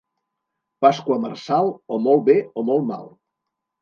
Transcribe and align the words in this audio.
Pasqua 0.85 1.19
marçal, 1.25 1.71
o 1.97 2.01
molt 2.09 2.25
bé 2.31 2.39
o 2.63 2.65
molt 2.71 2.87
mal. 2.93 3.07